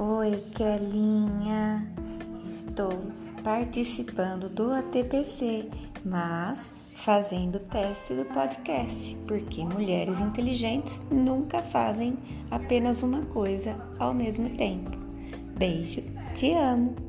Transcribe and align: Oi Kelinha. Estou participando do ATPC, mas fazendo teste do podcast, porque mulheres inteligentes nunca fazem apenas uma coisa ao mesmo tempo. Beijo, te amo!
Oi 0.00 0.44
Kelinha. 0.54 1.84
Estou 2.52 3.02
participando 3.42 4.48
do 4.48 4.70
ATPC, 4.70 5.68
mas 6.04 6.70
fazendo 6.94 7.58
teste 7.58 8.14
do 8.14 8.24
podcast, 8.26 9.16
porque 9.26 9.64
mulheres 9.64 10.20
inteligentes 10.20 11.02
nunca 11.10 11.60
fazem 11.62 12.16
apenas 12.48 13.02
uma 13.02 13.22
coisa 13.22 13.74
ao 13.98 14.14
mesmo 14.14 14.48
tempo. 14.50 14.96
Beijo, 15.56 16.04
te 16.36 16.52
amo! 16.52 17.07